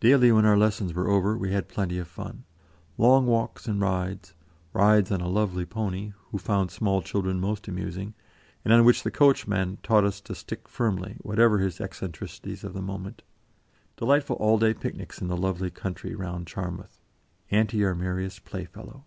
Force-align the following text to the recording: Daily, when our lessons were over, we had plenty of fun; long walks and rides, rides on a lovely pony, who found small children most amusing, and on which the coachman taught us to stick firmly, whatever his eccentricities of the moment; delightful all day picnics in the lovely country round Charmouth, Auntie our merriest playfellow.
Daily, 0.00 0.32
when 0.32 0.46
our 0.46 0.56
lessons 0.56 0.94
were 0.94 1.08
over, 1.10 1.36
we 1.36 1.52
had 1.52 1.68
plenty 1.68 1.98
of 1.98 2.08
fun; 2.08 2.44
long 2.96 3.26
walks 3.26 3.68
and 3.68 3.82
rides, 3.82 4.32
rides 4.72 5.10
on 5.12 5.20
a 5.20 5.28
lovely 5.28 5.66
pony, 5.66 6.14
who 6.30 6.38
found 6.38 6.70
small 6.70 7.02
children 7.02 7.38
most 7.38 7.68
amusing, 7.68 8.14
and 8.64 8.72
on 8.72 8.82
which 8.86 9.02
the 9.02 9.10
coachman 9.10 9.76
taught 9.82 10.04
us 10.04 10.22
to 10.22 10.34
stick 10.34 10.66
firmly, 10.68 11.16
whatever 11.20 11.58
his 11.58 11.82
eccentricities 11.82 12.64
of 12.64 12.72
the 12.72 12.80
moment; 12.80 13.20
delightful 13.98 14.36
all 14.36 14.56
day 14.58 14.72
picnics 14.72 15.20
in 15.20 15.28
the 15.28 15.36
lovely 15.36 15.68
country 15.70 16.14
round 16.14 16.46
Charmouth, 16.46 17.02
Auntie 17.50 17.84
our 17.84 17.94
merriest 17.94 18.46
playfellow. 18.46 19.04